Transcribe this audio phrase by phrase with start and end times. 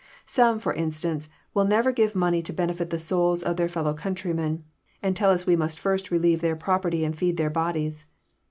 [0.25, 4.63] Some, for Instance, will never give money to benefit the souls of their fellow countrymen,
[5.03, 8.09] and tell ns we must first relieve their property and feed their bodies.